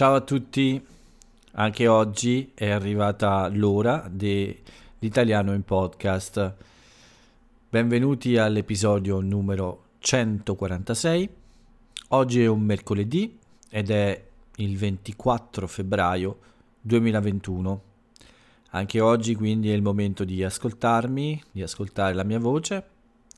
Ciao 0.00 0.14
a 0.14 0.22
tutti, 0.22 0.82
anche 1.52 1.86
oggi 1.86 2.52
è 2.54 2.70
arrivata 2.70 3.46
l'ora 3.48 4.08
dell'italiano 4.10 5.52
in 5.52 5.62
podcast. 5.62 6.54
Benvenuti 7.68 8.38
all'episodio 8.38 9.20
numero 9.20 9.88
146. 9.98 11.28
Oggi 12.08 12.42
è 12.42 12.46
un 12.46 12.62
mercoledì 12.62 13.38
ed 13.68 13.90
è 13.90 14.24
il 14.56 14.78
24 14.78 15.66
febbraio 15.66 16.38
2021. 16.80 17.82
Anche 18.70 19.00
oggi 19.00 19.34
quindi 19.34 19.70
è 19.70 19.74
il 19.74 19.82
momento 19.82 20.24
di 20.24 20.42
ascoltarmi, 20.42 21.42
di 21.52 21.60
ascoltare 21.60 22.14
la 22.14 22.24
mia 22.24 22.38
voce. 22.38 22.84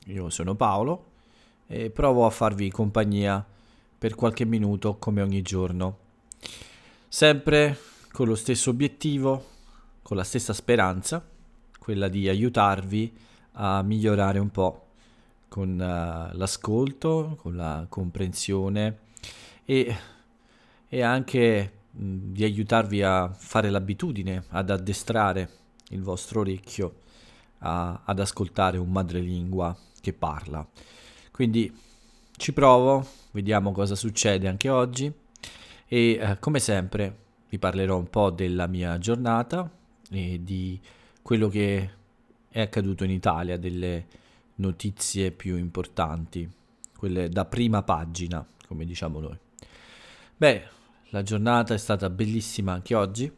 Io 0.05 0.29
sono 0.29 0.55
Paolo 0.55 1.07
e 1.67 1.89
provo 1.89 2.25
a 2.25 2.29
farvi 2.29 2.71
compagnia 2.71 3.45
per 3.97 4.15
qualche 4.15 4.45
minuto 4.45 4.95
come 4.95 5.21
ogni 5.21 5.41
giorno 5.41 6.02
sempre 7.07 7.77
con 8.11 8.27
lo 8.27 8.35
stesso 8.35 8.69
obiettivo, 8.69 9.45
con 10.01 10.17
la 10.17 10.23
stessa 10.23 10.53
speranza, 10.53 11.25
quella 11.79 12.07
di 12.07 12.27
aiutarvi 12.29 13.11
a 13.53 13.81
migliorare 13.81 14.39
un 14.39 14.49
po' 14.49 14.87
con 15.47 15.69
uh, 15.73 16.35
l'ascolto, 16.35 17.37
con 17.39 17.55
la 17.55 17.85
comprensione 17.87 18.97
e, 19.65 19.95
e 20.87 21.01
anche 21.01 21.73
mh, 21.91 22.31
di 22.31 22.43
aiutarvi 22.43 23.03
a 23.03 23.31
fare 23.31 23.69
l'abitudine, 23.69 24.45
ad 24.49 24.69
addestrare 24.69 25.49
il 25.89 26.01
vostro 26.01 26.39
orecchio 26.39 26.95
a, 27.59 28.01
ad 28.03 28.19
ascoltare 28.19 28.77
un 28.77 28.89
madrelingua 28.89 29.75
che 30.01 30.13
parla. 30.13 30.67
Quindi 31.31 31.71
ci 32.37 32.53
provo, 32.53 33.05
vediamo 33.31 33.71
cosa 33.71 33.95
succede 33.95 34.47
anche 34.47 34.69
oggi 34.69 35.13
e 35.93 36.17
eh, 36.19 36.39
come 36.39 36.57
sempre 36.57 37.17
vi 37.49 37.59
parlerò 37.59 37.95
un 37.95 38.09
po' 38.09 38.31
della 38.31 38.65
mia 38.65 38.97
giornata 38.97 39.69
e 40.09 40.39
di 40.41 40.81
quello 41.21 41.47
che 41.49 41.91
è 42.49 42.61
accaduto 42.61 43.03
in 43.03 43.11
Italia, 43.11 43.57
delle 43.57 44.07
notizie 44.55 45.29
più 45.29 45.55
importanti, 45.55 46.51
quelle 46.97 47.29
da 47.29 47.45
prima 47.45 47.83
pagina, 47.83 48.43
come 48.67 48.85
diciamo 48.85 49.19
noi. 49.19 49.37
Beh, 50.35 50.63
la 51.09 51.21
giornata 51.21 51.75
è 51.75 51.77
stata 51.77 52.09
bellissima 52.09 52.73
anche 52.73 52.95
oggi. 52.95 53.31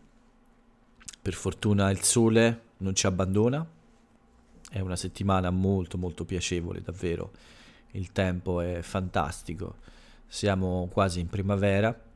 Per 1.22 1.34
fortuna 1.34 1.92
il 1.92 2.04
sole 2.04 2.62
non 2.78 2.96
ci 2.96 3.06
abbandona. 3.06 3.68
È 4.70 4.80
una 4.80 4.96
settimana 4.96 5.50
molto 5.50 5.98
molto 5.98 6.24
piacevole, 6.24 6.82
davvero. 6.82 7.34
Il 7.92 8.14
tempo 8.14 8.62
è 8.62 8.82
fantastico. 8.82 9.76
Siamo 10.26 10.88
quasi 10.90 11.20
in 11.20 11.28
primavera 11.28 12.14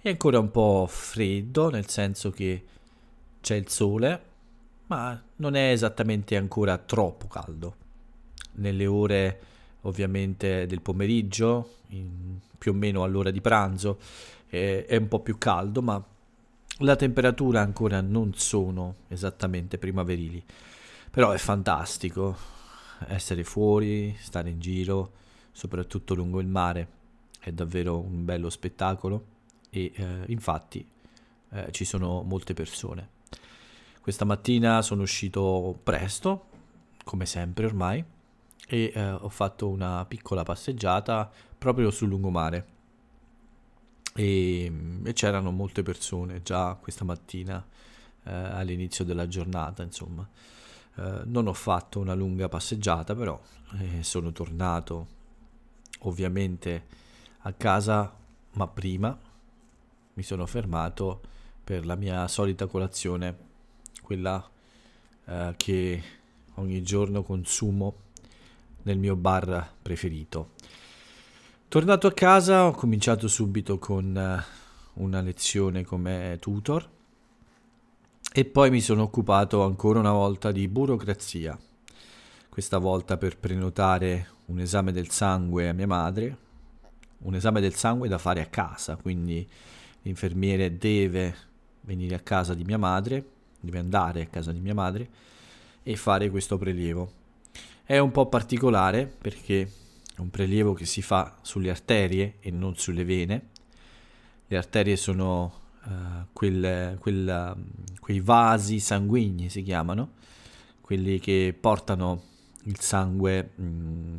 è 0.00 0.08
ancora 0.08 0.38
un 0.38 0.50
po' 0.50 0.86
freddo, 0.88 1.70
nel 1.70 1.88
senso 1.88 2.30
che 2.30 2.64
c'è 3.40 3.56
il 3.56 3.68
sole, 3.68 4.22
ma 4.86 5.20
non 5.36 5.54
è 5.54 5.70
esattamente 5.70 6.36
ancora 6.36 6.78
troppo 6.78 7.26
caldo. 7.26 7.74
Nelle 8.54 8.86
ore 8.86 9.40
ovviamente 9.82 10.66
del 10.66 10.80
pomeriggio, 10.80 11.76
più 12.56 12.72
o 12.72 12.74
meno 12.74 13.02
all'ora 13.02 13.30
di 13.30 13.40
pranzo, 13.40 13.98
è, 14.46 14.84
è 14.86 14.96
un 14.96 15.08
po' 15.08 15.20
più 15.20 15.36
caldo, 15.36 15.82
ma 15.82 16.02
la 16.78 16.96
temperatura 16.96 17.60
ancora 17.60 18.00
non 18.00 18.34
sono 18.34 18.94
esattamente 19.08 19.78
primaverili. 19.78 20.42
Però 21.10 21.32
è 21.32 21.38
fantastico 21.38 22.36
essere 23.08 23.44
fuori, 23.44 24.16
stare 24.20 24.50
in 24.50 24.60
giro, 24.60 25.12
soprattutto 25.52 26.14
lungo 26.14 26.40
il 26.40 26.46
mare. 26.46 26.88
È 27.40 27.50
davvero 27.52 27.98
un 27.98 28.24
bello 28.24 28.48
spettacolo 28.48 29.36
e 29.70 29.92
eh, 29.94 30.24
infatti 30.28 30.86
eh, 31.50 31.68
ci 31.70 31.84
sono 31.84 32.22
molte 32.22 32.54
persone. 32.54 33.16
Questa 34.00 34.24
mattina 34.24 34.80
sono 34.82 35.02
uscito 35.02 35.78
presto, 35.82 36.46
come 37.04 37.26
sempre 37.26 37.66
ormai, 37.66 38.02
e 38.66 38.92
eh, 38.94 39.10
ho 39.10 39.28
fatto 39.28 39.68
una 39.68 40.04
piccola 40.06 40.42
passeggiata 40.42 41.30
proprio 41.56 41.90
sul 41.90 42.08
lungomare. 42.08 42.76
E, 44.14 44.72
e 45.04 45.12
c'erano 45.12 45.50
molte 45.50 45.82
persone 45.82 46.42
già 46.42 46.74
questa 46.74 47.04
mattina 47.04 47.64
eh, 48.24 48.32
all'inizio 48.32 49.04
della 49.04 49.28
giornata, 49.28 49.82
insomma. 49.82 50.28
Eh, 50.96 51.22
non 51.24 51.46
ho 51.46 51.52
fatto 51.52 52.00
una 52.00 52.14
lunga 52.14 52.48
passeggiata, 52.48 53.14
però 53.14 53.38
eh, 53.78 54.02
sono 54.02 54.32
tornato 54.32 55.06
ovviamente 56.00 56.86
a 57.40 57.52
casa, 57.52 58.14
ma 58.52 58.66
prima 58.66 59.18
mi 60.18 60.24
sono 60.24 60.46
fermato 60.46 61.20
per 61.62 61.86
la 61.86 61.94
mia 61.94 62.26
solita 62.26 62.66
colazione, 62.66 63.36
quella 64.02 64.44
eh, 65.26 65.54
che 65.56 66.02
ogni 66.54 66.82
giorno 66.82 67.22
consumo 67.22 67.94
nel 68.82 68.98
mio 68.98 69.14
bar 69.14 69.74
preferito. 69.80 70.54
Tornato 71.68 72.08
a 72.08 72.12
casa 72.12 72.66
ho 72.66 72.72
cominciato 72.72 73.28
subito 73.28 73.78
con 73.78 74.16
eh, 74.16 74.44
una 74.94 75.20
lezione 75.20 75.84
come 75.84 76.36
tutor 76.40 76.88
e 78.32 78.44
poi 78.44 78.70
mi 78.70 78.80
sono 78.80 79.02
occupato 79.02 79.62
ancora 79.62 80.00
una 80.00 80.10
volta 80.10 80.50
di 80.50 80.66
burocrazia, 80.66 81.56
questa 82.48 82.78
volta 82.78 83.16
per 83.18 83.38
prenotare 83.38 84.30
un 84.46 84.58
esame 84.58 84.90
del 84.90 85.10
sangue 85.10 85.68
a 85.68 85.72
mia 85.72 85.86
madre, 85.86 86.36
un 87.18 87.36
esame 87.36 87.60
del 87.60 87.74
sangue 87.74 88.08
da 88.08 88.18
fare 88.18 88.40
a 88.40 88.46
casa, 88.46 88.96
quindi 88.96 89.48
l'infermiere 90.02 90.76
deve 90.76 91.34
venire 91.82 92.14
a 92.14 92.20
casa 92.20 92.54
di 92.54 92.64
mia 92.64 92.78
madre, 92.78 93.24
deve 93.60 93.78
andare 93.78 94.22
a 94.22 94.26
casa 94.26 94.52
di 94.52 94.60
mia 94.60 94.74
madre 94.74 95.08
e 95.82 95.96
fare 95.96 96.30
questo 96.30 96.58
prelievo. 96.58 97.12
È 97.82 97.98
un 97.98 98.10
po' 98.10 98.26
particolare 98.26 99.06
perché 99.06 99.62
è 100.14 100.20
un 100.20 100.30
prelievo 100.30 100.74
che 100.74 100.84
si 100.84 101.00
fa 101.00 101.38
sulle 101.42 101.70
arterie 101.70 102.34
e 102.40 102.50
non 102.50 102.76
sulle 102.76 103.04
vene. 103.04 103.48
Le 104.46 104.56
arterie 104.56 104.96
sono 104.96 105.60
uh, 105.84 105.90
quel, 106.32 106.96
quel, 106.98 107.56
quei 108.00 108.20
vasi 108.20 108.80
sanguigni, 108.80 109.48
si 109.48 109.62
chiamano, 109.62 110.12
quelli 110.80 111.18
che 111.18 111.56
portano 111.58 112.22
il 112.64 112.78
sangue 112.80 113.50
mh, 113.54 113.62
mm, 113.62 114.16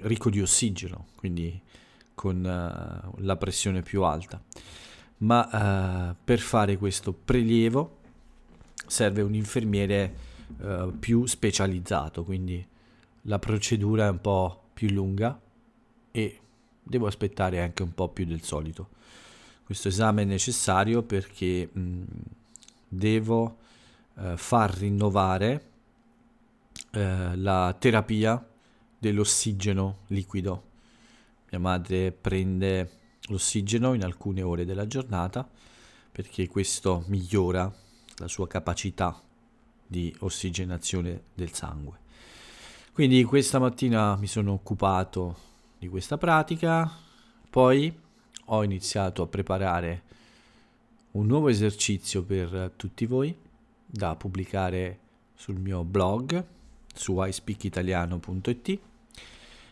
ricco 0.00 0.28
di 0.28 0.40
ossigeno, 0.40 1.06
quindi 1.16 1.58
con 2.14 2.36
uh, 2.36 3.14
la 3.22 3.36
pressione 3.36 3.80
più 3.80 4.02
alta 4.02 4.42
ma 5.20 6.10
uh, 6.10 6.16
per 6.22 6.38
fare 6.38 6.76
questo 6.76 7.12
prelievo 7.12 7.98
serve 8.86 9.22
un 9.22 9.34
infermiere 9.34 10.14
uh, 10.58 10.98
più 10.98 11.26
specializzato, 11.26 12.24
quindi 12.24 12.66
la 13.22 13.38
procedura 13.38 14.06
è 14.06 14.10
un 14.10 14.20
po' 14.20 14.62
più 14.72 14.88
lunga 14.90 15.38
e 16.10 16.40
devo 16.82 17.06
aspettare 17.06 17.60
anche 17.60 17.82
un 17.82 17.92
po' 17.94 18.08
più 18.08 18.24
del 18.24 18.42
solito. 18.42 18.88
Questo 19.64 19.88
esame 19.88 20.22
è 20.22 20.24
necessario 20.24 21.02
perché 21.02 21.68
mh, 21.70 22.02
devo 22.88 23.58
uh, 24.14 24.36
far 24.36 24.76
rinnovare 24.76 25.64
la 26.92 27.72
terapia 27.78 28.44
dell'ossigeno 28.98 29.98
liquido. 30.08 30.64
Mia 31.50 31.60
madre 31.60 32.10
prende 32.10 32.99
l'ossigeno 33.30 33.94
in 33.94 34.04
alcune 34.04 34.42
ore 34.42 34.64
della 34.64 34.86
giornata 34.86 35.48
perché 36.12 36.48
questo 36.48 37.04
migliora 37.06 37.72
la 38.16 38.28
sua 38.28 38.46
capacità 38.46 39.20
di 39.86 40.14
ossigenazione 40.20 41.22
del 41.34 41.52
sangue. 41.52 41.98
Quindi 42.92 43.22
questa 43.24 43.58
mattina 43.58 44.16
mi 44.16 44.26
sono 44.26 44.52
occupato 44.52 45.48
di 45.78 45.88
questa 45.88 46.18
pratica, 46.18 46.90
poi 47.48 47.92
ho 48.46 48.64
iniziato 48.64 49.22
a 49.22 49.26
preparare 49.26 50.02
un 51.12 51.26
nuovo 51.26 51.48
esercizio 51.48 52.22
per 52.22 52.72
tutti 52.76 53.06
voi 53.06 53.34
da 53.86 54.14
pubblicare 54.16 54.98
sul 55.34 55.58
mio 55.58 55.82
blog 55.82 56.44
su 56.92 57.20
ispeakitaliano.it. 57.24 58.78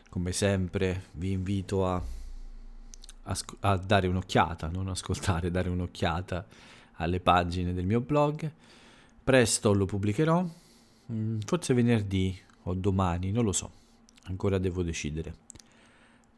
Come 0.08 0.32
sempre 0.32 1.04
vi 1.12 1.32
invito 1.32 1.86
a 1.86 2.02
a 3.60 3.76
dare 3.76 4.06
un'occhiata, 4.06 4.68
non 4.68 4.88
ascoltare, 4.88 5.50
dare 5.50 5.68
un'occhiata 5.68 6.46
alle 6.94 7.20
pagine 7.20 7.74
del 7.74 7.84
mio 7.84 8.00
blog. 8.00 8.50
Presto 9.22 9.72
lo 9.74 9.84
pubblicherò, 9.84 10.46
mm, 11.12 11.40
forse 11.44 11.74
venerdì 11.74 12.38
o 12.62 12.74
domani, 12.74 13.30
non 13.30 13.44
lo 13.44 13.52
so, 13.52 13.70
ancora 14.24 14.58
devo 14.58 14.82
decidere. 14.82 15.46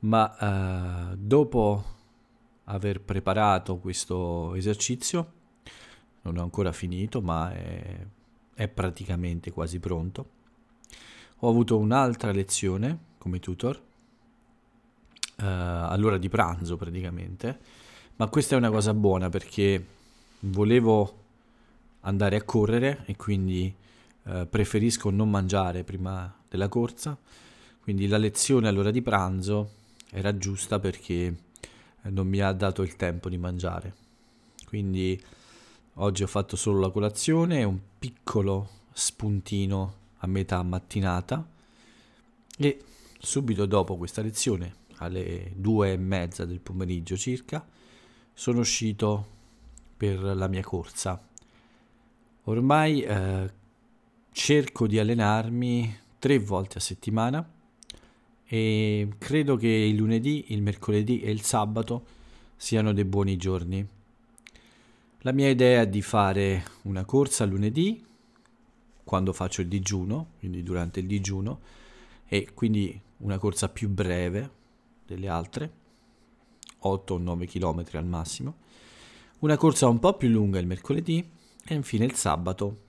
Ma 0.00 1.10
uh, 1.12 1.16
dopo 1.16 1.84
aver 2.64 3.00
preparato 3.00 3.76
questo 3.78 4.54
esercizio, 4.54 5.32
non 6.22 6.38
ho 6.38 6.42
ancora 6.42 6.72
finito, 6.72 7.20
ma 7.20 7.52
è, 7.52 8.06
è 8.54 8.69
praticamente 8.69 9.50
quasi 9.52 9.78
pronto. 9.78 10.31
Ho 11.40 11.48
avuto 11.48 11.78
un'altra 11.78 12.32
lezione 12.32 12.98
come 13.19 13.38
tutor 13.38 13.88
uh, 15.40 15.44
all'ora 15.44 16.19
di 16.19 16.28
pranzo 16.28 16.76
praticamente. 16.76 17.58
Ma 18.16 18.28
questa 18.28 18.54
è 18.54 18.58
una 18.58 18.70
cosa 18.70 18.92
buona 18.94 19.28
perché 19.31 19.84
volevo 20.40 21.19
andare 22.00 22.37
a 22.37 22.42
correre 22.42 23.02
e 23.06 23.16
quindi 23.16 23.75
eh, 24.25 24.46
preferisco 24.46 25.10
non 25.10 25.31
mangiare 25.31 25.84
prima 25.84 26.32
della 26.48 26.69
corsa, 26.69 27.16
quindi 27.82 28.06
la 28.06 28.19
lezione 28.19 28.69
all'ora 28.69 28.90
di 28.90 29.02
pranzo 29.02 29.70
era 30.10 30.37
giusta 30.37 30.78
perché 30.78 31.12
eh, 32.02 32.10
non 32.10 32.26
mi 32.26 32.40
ha 32.40 32.52
dato 32.52 32.82
il 32.82 32.96
tempo 32.96 33.28
di 33.28 33.38
mangiare. 33.38 33.94
Quindi 34.66 35.20
oggi 35.94 36.22
ho 36.22 36.26
fatto 36.26 36.56
solo 36.56 36.81
la 36.81 36.90
colazione 36.90 37.60
e 37.60 37.64
un 37.64 37.78
piccolo 37.98 38.69
spuntino 38.92 39.94
a 40.19 40.26
metà 40.26 40.62
mattinata. 40.62 41.44
E 42.56 42.84
subito 43.19 43.66
dopo 43.66 43.96
questa 43.96 44.22
lezione, 44.22 44.75
alle 45.00 45.52
due 45.55 45.93
e 45.93 45.97
mezza 45.97 46.44
del 46.44 46.61
pomeriggio 46.61 47.17
circa, 47.17 47.67
sono 48.32 48.61
uscito 48.61 49.38
per 49.97 50.20
la 50.20 50.49
mia 50.49 50.62
corsa. 50.62 51.20
Ormai 52.44 53.02
eh, 53.02 53.52
cerco 54.32 54.87
di 54.87 54.99
allenarmi 54.99 55.99
tre 56.19 56.38
volte 56.38 56.79
a 56.79 56.81
settimana 56.81 57.47
e 58.47 59.08
credo 59.19 59.56
che 59.56 59.69
il 59.69 59.97
lunedì, 59.97 60.47
il 60.49 60.62
mercoledì 60.62 61.20
e 61.20 61.31
il 61.31 61.43
sabato 61.43 62.06
siano 62.56 62.93
dei 62.93 63.05
buoni 63.05 63.37
giorni. 63.37 63.87
La 65.20 65.32
mia 65.32 65.49
idea 65.49 65.82
è 65.82 65.88
di 65.88 66.02
fare 66.02 66.64
una 66.82 67.05
corsa 67.05 67.44
lunedì 67.44 68.05
quando 69.05 69.32
faccio 69.32 69.61
il 69.61 69.69
digiuno, 69.69 70.32
quindi 70.38 70.62
durante 70.62 71.00
il 71.00 71.06
digiuno, 71.06 71.61
e 72.26 72.52
quindi 72.55 72.99
una 73.19 73.38
corsa 73.38 73.69
più 73.69 73.88
breve 73.88 74.58
delle 75.10 75.28
altre, 75.28 75.72
8 76.78 77.14
o 77.14 77.18
9 77.18 77.46
km 77.46 77.84
al 77.94 78.06
massimo, 78.06 78.54
una 79.40 79.56
corsa 79.56 79.88
un 79.88 79.98
po' 79.98 80.14
più 80.14 80.28
lunga 80.28 80.60
il 80.60 80.68
mercoledì 80.68 81.28
e 81.64 81.74
infine 81.74 82.04
il 82.04 82.14
sabato 82.14 82.88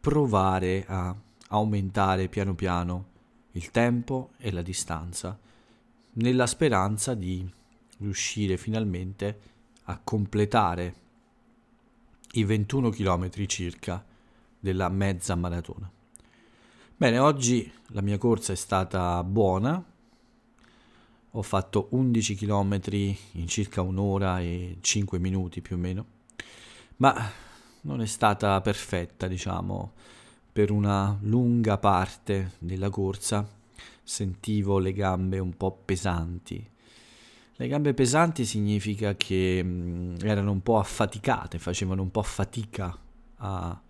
provare 0.00 0.84
a 0.88 1.14
aumentare 1.48 2.28
piano 2.28 2.54
piano 2.54 3.06
il 3.52 3.70
tempo 3.70 4.30
e 4.38 4.50
la 4.50 4.62
distanza, 4.62 5.38
nella 6.14 6.46
speranza 6.46 7.14
di 7.14 7.48
riuscire 7.98 8.56
finalmente 8.56 9.40
a 9.84 10.00
completare 10.02 10.94
i 12.32 12.42
21 12.42 12.90
km 12.90 13.46
circa 13.46 14.04
della 14.58 14.88
mezza 14.88 15.36
maratona. 15.36 15.90
Bene, 16.96 17.18
oggi 17.18 17.70
la 17.88 18.00
mia 18.00 18.18
corsa 18.18 18.52
è 18.52 18.56
stata 18.56 19.22
buona, 19.24 19.82
ho 21.32 21.42
fatto 21.42 21.88
11 21.90 22.34
km 22.34 22.80
in 23.32 23.46
circa 23.46 23.82
un'ora 23.82 24.40
e 24.40 24.78
5 24.80 25.18
minuti 25.18 25.60
più 25.60 25.76
o 25.76 25.78
meno, 25.78 26.04
ma 26.96 27.30
non 27.82 28.00
è 28.00 28.06
stata 28.06 28.60
perfetta, 28.60 29.26
diciamo, 29.28 29.92
per 30.52 30.70
una 30.70 31.16
lunga 31.22 31.78
parte 31.78 32.52
della 32.58 32.90
corsa 32.90 33.58
sentivo 34.02 34.78
le 34.78 34.92
gambe 34.92 35.38
un 35.38 35.56
po' 35.56 35.70
pesanti. 35.84 36.68
Le 37.54 37.68
gambe 37.68 37.94
pesanti 37.94 38.44
significa 38.44 39.14
che 39.14 39.60
mm, 39.62 40.16
erano 40.22 40.50
un 40.50 40.62
po' 40.62 40.78
affaticate, 40.78 41.58
facevano 41.58 42.02
un 42.02 42.10
po' 42.10 42.22
fatica 42.22 42.96
a 43.36 43.80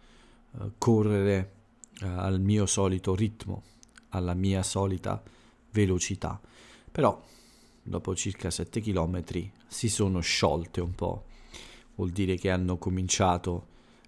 uh, 0.51 0.73
correre 0.77 1.53
uh, 2.03 2.07
al 2.07 2.41
mio 2.41 2.67
solito 2.67 3.15
ritmo, 3.15 3.63
alla 4.11 4.35
mia 4.35 4.63
solita 4.63 5.23
velocità. 5.71 6.39
Però 6.91 7.23
dopo 7.83 8.15
circa 8.15 8.51
7 8.51 8.81
km 8.81 9.23
si 9.67 9.89
sono 9.89 10.21
sciolte 10.21 10.81
un 10.81 10.95
po', 10.95 11.25
vuol 11.95 12.11
dire 12.11 12.37
che 12.37 12.51
hanno 12.51 12.77
cominciato 12.79 13.67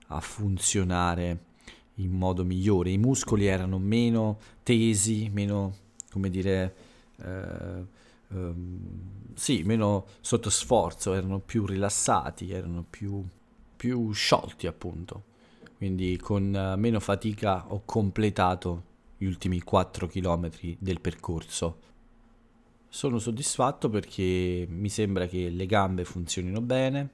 a 0.09 0.21
funzionare 0.21 1.51
in 1.97 2.11
modo 2.11 2.45
migliore. 2.45 2.91
I 2.91 2.99
muscoli 2.99 3.47
erano 3.47 3.79
meno 3.79 4.39
tesi, 4.63 5.31
meno, 5.33 5.75
come 6.11 6.31
dire, 6.31 6.75
eh, 7.17 7.85
ehm, 8.29 8.79
sì, 9.35 9.63
meno 9.63 10.07
sotto 10.21 10.51
sforzo, 10.51 11.15
erano 11.15 11.39
più 11.39 11.67
rilassati, 11.67 12.51
erano 12.51 12.85
più, 12.89 13.25
più 13.77 14.13
sciolti 14.13 14.67
appunto. 14.67 15.31
Quindi 15.77 16.17
con 16.17 16.55
uh, 16.55 16.79
meno 16.79 17.01
fatica 17.01 17.65
ho 17.73 17.83
completato 17.85 18.85
gli 19.19 19.25
ultimi 19.25 19.61
4 19.61 20.07
km 20.07 20.51
del 20.79 21.01
percorso. 21.01 21.79
Sono 22.95 23.19
soddisfatto 23.19 23.89
perché 23.89 24.67
mi 24.69 24.91
sembra 24.91 25.27
che 25.27 25.49
le 25.49 25.65
gambe 25.65 26.05
funzionino 26.05 26.61
bene, 26.61 27.13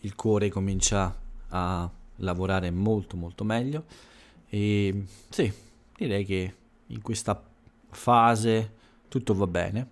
il 0.00 0.14
cuore 0.14 0.48
comincia 0.48 1.14
a 1.48 1.90
lavorare 2.16 2.70
molto 2.70 3.18
molto 3.18 3.44
meglio 3.44 3.84
e 4.48 5.04
sì, 5.28 5.52
direi 5.94 6.24
che 6.24 6.54
in 6.86 7.02
questa 7.02 7.38
fase 7.90 8.72
tutto 9.08 9.34
va 9.34 9.46
bene, 9.46 9.88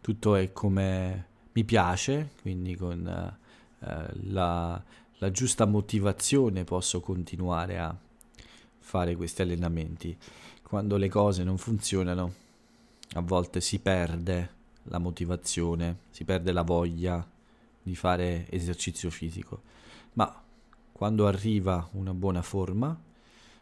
tutto 0.00 0.36
è 0.36 0.52
come 0.52 1.26
mi 1.50 1.64
piace, 1.64 2.30
quindi 2.40 2.76
con 2.76 3.04
eh, 3.08 4.06
la, 4.30 4.84
la 5.18 5.30
giusta 5.32 5.64
motivazione 5.64 6.62
posso 6.62 7.00
continuare 7.00 7.80
a 7.80 7.98
fare 8.78 9.16
questi 9.16 9.42
allenamenti. 9.42 10.16
Quando 10.62 10.96
le 10.96 11.08
cose 11.08 11.42
non 11.42 11.58
funzionano, 11.58 12.42
a 13.14 13.20
volte 13.20 13.60
si 13.60 13.78
perde 13.78 14.50
la 14.84 14.98
motivazione, 14.98 15.98
si 16.10 16.24
perde 16.24 16.52
la 16.52 16.62
voglia 16.62 17.26
di 17.82 17.94
fare 17.94 18.46
esercizio 18.50 19.10
fisico, 19.10 19.62
ma 20.14 20.42
quando 20.92 21.26
arriva 21.26 21.88
una 21.92 22.12
buona 22.12 22.42
forma, 22.42 22.96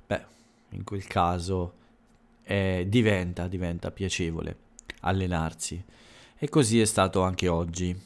beh, 0.07 0.25
in 0.71 0.85
quel 0.85 1.07
caso 1.07 1.75
eh, 2.45 2.87
diventa, 2.89 3.49
diventa 3.49 3.91
piacevole 3.91 4.57
allenarsi. 5.01 5.83
E 6.37 6.49
così 6.49 6.81
è 6.81 6.85
stato 6.85 7.23
anche 7.23 7.49
oggi, 7.49 7.97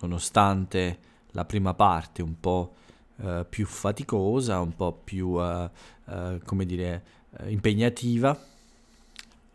nonostante 0.00 0.98
la 1.30 1.44
prima 1.44 1.74
parte 1.74 2.22
un 2.22 2.38
po' 2.38 2.74
eh, 3.16 3.46
più 3.48 3.66
faticosa, 3.66 4.60
un 4.60 4.74
po' 4.74 4.92
più, 4.92 5.40
eh, 5.40 5.70
eh 6.06 6.40
come 6.44 6.66
dire, 6.66 7.04
eh, 7.38 7.50
impegnativa, 7.50 8.38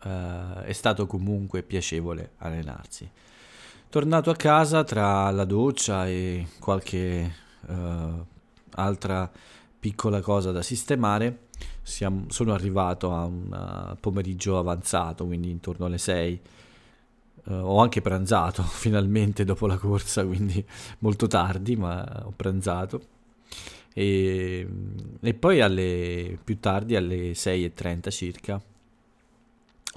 eh, 0.03 0.63
è 0.63 0.73
stato 0.73 1.07
comunque 1.07 1.63
piacevole 1.63 2.31
allenarsi. 2.37 3.09
Tornato 3.89 4.29
a 4.29 4.35
casa 4.35 4.83
tra 4.83 5.31
la 5.31 5.45
doccia 5.45 6.07
e 6.07 6.47
qualche 6.59 7.45
altra 8.71 9.29
piccola 9.79 10.21
cosa 10.21 10.51
da 10.51 10.61
sistemare, 10.61 11.47
siamo, 11.81 12.25
sono 12.29 12.53
arrivato 12.53 13.13
a 13.13 13.23
un 13.23 13.91
uh, 13.93 13.95
pomeriggio 13.99 14.57
avanzato, 14.57 15.25
quindi 15.25 15.49
intorno 15.49 15.85
alle 15.85 15.97
6. 15.97 16.41
Uh, 17.45 17.53
ho 17.53 17.79
anche 17.79 18.01
pranzato 18.01 18.61
finalmente 18.67 19.45
dopo 19.45 19.67
la 19.67 19.77
corsa, 19.77 20.25
quindi 20.25 20.63
molto 20.99 21.27
tardi, 21.27 21.75
ma 21.75 22.23
ho 22.25 22.33
pranzato. 22.35 23.15
E, 23.93 24.67
e 25.21 25.33
poi 25.33 25.61
alle, 25.61 26.37
più 26.43 26.59
tardi, 26.59 26.95
alle 26.95 27.31
6.30 27.31 28.09
circa, 28.11 28.61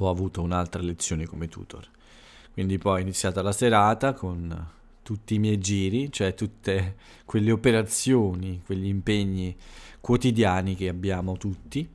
ho 0.04 0.10
avuto 0.10 0.42
un'altra 0.42 0.82
lezione 0.82 1.26
come 1.26 1.48
tutor. 1.48 1.86
Quindi 2.52 2.78
poi 2.78 2.98
è 2.98 3.02
iniziata 3.02 3.42
la 3.42 3.52
serata 3.52 4.12
con 4.12 4.68
tutti 5.02 5.34
i 5.34 5.38
miei 5.38 5.58
giri, 5.58 6.10
cioè 6.12 6.34
tutte 6.34 6.96
quelle 7.24 7.50
operazioni, 7.52 8.62
quegli 8.64 8.86
impegni 8.86 9.56
quotidiani 10.00 10.74
che 10.74 10.88
abbiamo 10.88 11.36
tutti, 11.36 11.88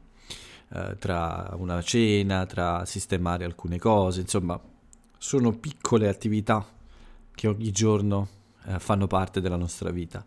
eh, 0.70 0.96
tra 0.98 1.54
una 1.58 1.82
cena, 1.82 2.46
tra 2.46 2.86
sistemare 2.86 3.46
alcune 3.46 3.78
cose, 3.78 4.22
insomma, 4.22 4.60
sono 5.18 5.52
piccole 5.58 6.08
attività 6.08 6.66
che 7.34 7.48
ogni 7.48 7.72
giorno 7.72 8.28
eh, 8.66 8.80
fanno 8.80 9.08
parte 9.08 9.42
della 9.42 9.58
nostra 9.58 9.92
vita. 9.92 10.26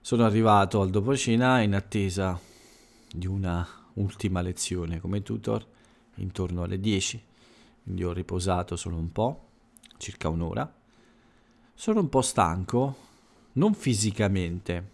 Sono 0.00 0.24
arrivato 0.24 0.80
al 0.80 0.90
dopo 0.90 1.16
cena 1.16 1.60
in 1.60 1.74
attesa 1.74 2.38
di 3.12 3.26
una 3.26 3.66
ultima 3.94 4.40
lezione 4.40 5.00
come 5.00 5.22
tutor 5.22 5.64
intorno 6.16 6.62
alle 6.62 6.78
10, 6.78 7.22
quindi 7.84 8.04
ho 8.04 8.12
riposato 8.12 8.76
solo 8.76 8.96
un 8.96 9.12
po', 9.12 9.48
circa 9.98 10.28
un'ora 10.28 10.80
sono 11.74 11.98
un 11.98 12.08
po' 12.08 12.22
stanco, 12.22 12.96
non 13.54 13.74
fisicamente, 13.74 14.90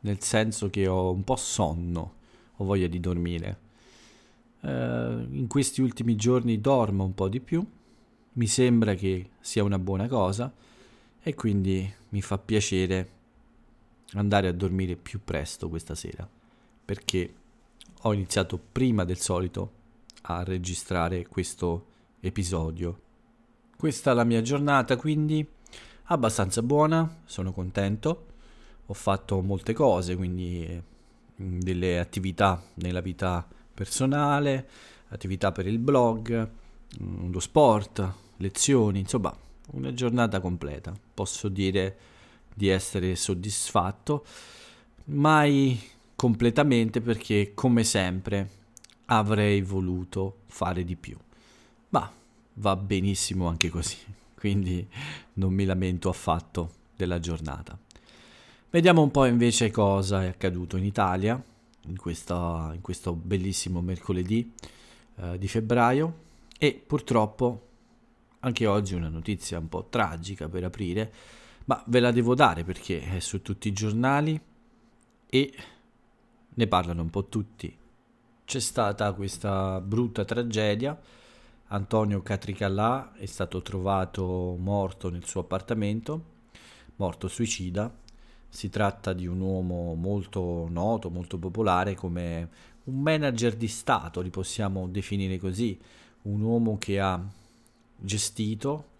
nel 0.00 0.20
senso 0.20 0.68
che 0.68 0.86
ho 0.86 1.10
un 1.10 1.24
po' 1.24 1.36
sonno, 1.36 2.14
ho 2.56 2.64
voglia 2.64 2.86
di 2.88 3.00
dormire. 3.00 3.58
Uh, 4.60 5.26
in 5.30 5.46
questi 5.48 5.80
ultimi 5.80 6.14
giorni 6.14 6.60
dormo 6.60 7.04
un 7.04 7.14
po' 7.14 7.28
di 7.28 7.40
più, 7.40 7.64
mi 8.34 8.46
sembra 8.46 8.94
che 8.94 9.30
sia 9.40 9.64
una 9.64 9.78
buona 9.78 10.08
cosa 10.08 10.52
e 11.22 11.34
quindi 11.34 11.90
mi 12.10 12.20
fa 12.20 12.36
piacere 12.36 13.10
andare 14.12 14.48
a 14.48 14.52
dormire 14.52 14.94
più 14.94 15.20
presto 15.24 15.70
questa 15.70 15.94
sera 15.94 16.28
perché 16.84 17.34
ho 18.02 18.12
iniziato 18.12 18.58
prima 18.58 19.04
del 19.04 19.18
solito 19.18 19.72
a 20.28 20.42
registrare 20.42 21.26
questo 21.26 21.86
episodio. 22.20 23.00
Questa 23.76 24.10
è 24.10 24.14
la 24.14 24.24
mia 24.24 24.42
giornata, 24.42 24.96
quindi 24.96 25.46
abbastanza 26.04 26.62
buona, 26.62 27.20
sono 27.24 27.52
contento, 27.52 28.26
ho 28.86 28.94
fatto 28.94 29.40
molte 29.42 29.72
cose, 29.72 30.16
quindi 30.16 30.82
mm, 31.42 31.60
delle 31.60 31.98
attività 31.98 32.62
nella 32.74 33.00
vita 33.00 33.46
personale, 33.74 34.68
attività 35.08 35.52
per 35.52 35.66
il 35.66 35.78
blog, 35.78 36.50
mm, 37.02 37.30
lo 37.30 37.40
sport, 37.40 38.12
lezioni, 38.38 39.00
insomma 39.00 39.34
una 39.72 39.92
giornata 39.92 40.40
completa. 40.40 40.92
Posso 41.14 41.48
dire 41.48 41.98
di 42.54 42.68
essere 42.68 43.14
soddisfatto, 43.14 44.24
mai 45.06 45.78
completamente 46.16 47.00
perché 47.00 47.52
come 47.54 47.84
sempre 47.84 48.55
avrei 49.06 49.62
voluto 49.62 50.38
fare 50.46 50.84
di 50.84 50.96
più. 50.96 51.16
Ma 51.90 52.10
va 52.54 52.76
benissimo 52.76 53.48
anche 53.48 53.68
così, 53.68 53.96
quindi 54.34 54.86
non 55.34 55.52
mi 55.52 55.64
lamento 55.64 56.08
affatto 56.08 56.70
della 56.96 57.18
giornata. 57.18 57.78
Vediamo 58.70 59.02
un 59.02 59.10
po' 59.10 59.24
invece 59.24 59.70
cosa 59.70 60.24
è 60.24 60.28
accaduto 60.28 60.76
in 60.76 60.84
Italia 60.84 61.42
in, 61.86 61.96
questa, 61.96 62.72
in 62.74 62.80
questo 62.80 63.14
bellissimo 63.14 63.80
mercoledì 63.80 64.52
eh, 65.16 65.38
di 65.38 65.48
febbraio 65.48 66.24
e 66.58 66.82
purtroppo 66.86 67.62
anche 68.40 68.66
oggi 68.66 68.94
una 68.94 69.08
notizia 69.08 69.58
un 69.58 69.68
po' 69.68 69.86
tragica 69.88 70.48
per 70.48 70.64
aprire, 70.64 71.12
ma 71.64 71.82
ve 71.86 72.00
la 72.00 72.12
devo 72.12 72.34
dare 72.34 72.64
perché 72.64 73.02
è 73.02 73.18
su 73.20 73.42
tutti 73.42 73.68
i 73.68 73.72
giornali 73.72 74.40
e 75.28 75.54
ne 76.54 76.66
parlano 76.66 77.02
un 77.02 77.10
po' 77.10 77.24
tutti. 77.24 77.76
C'è 78.46 78.60
stata 78.60 79.12
questa 79.12 79.80
brutta 79.80 80.24
tragedia. 80.24 80.96
Antonio 81.66 82.22
Catricallà 82.22 83.12
è 83.16 83.26
stato 83.26 83.60
trovato 83.60 84.56
morto 84.56 85.10
nel 85.10 85.24
suo 85.24 85.40
appartamento, 85.40 86.24
morto 86.94 87.26
suicida. 87.26 87.92
Si 88.48 88.68
tratta 88.68 89.12
di 89.14 89.26
un 89.26 89.40
uomo 89.40 89.94
molto 89.94 90.68
noto, 90.70 91.10
molto 91.10 91.38
popolare 91.38 91.96
come 91.96 92.48
un 92.84 93.00
manager 93.00 93.56
di 93.56 93.66
Stato, 93.66 94.20
li 94.20 94.30
possiamo 94.30 94.86
definire 94.86 95.38
così, 95.38 95.76
un 96.22 96.40
uomo 96.40 96.78
che 96.78 97.00
ha 97.00 97.20
gestito 97.98 98.90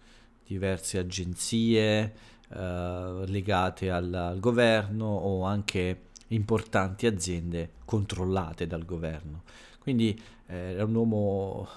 diverse 0.45 0.97
agenzie 0.97 2.13
eh, 2.49 3.23
legate 3.27 3.91
al, 3.91 4.13
al, 4.13 4.39
governo 4.41 5.05
o 5.05 5.43
anche 5.43 6.06
importanti 6.29 7.05
aziende 7.07 7.71
controllate 7.85 8.67
dal 8.67 8.85
governo. 8.85 9.43
Quindi 9.79 10.19
eh, 10.47 10.81
un 10.81 10.95
uomo 10.95 11.67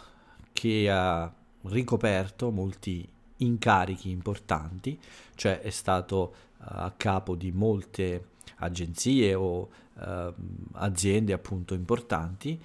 che 0.52 0.90
ha 0.90 1.32
ricoperto 1.62 2.50
molti 2.50 3.08
incarichi 3.38 4.10
importanti, 4.10 4.98
cioè 5.34 5.60
è 5.60 5.70
stato 5.70 6.34
uh, 6.58 6.64
a 6.64 6.92
capo 6.96 7.34
di 7.34 7.52
molte 7.52 8.28
agenzie 8.56 9.34
o 9.34 9.68
uh, 9.94 10.34
aziende 10.72 11.32
appunto 11.32 11.74
importanti 11.74 12.60